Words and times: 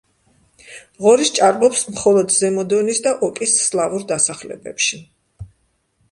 ღორი 1.07 1.25
სჭარბობს 1.31 1.83
მხოლოდ 1.91 2.33
ზემო 2.35 2.63
დონის 2.71 3.01
და 3.07 3.13
ოკის 3.27 3.53
სლავურ 3.65 4.07
დასახლებებში. 4.13 4.99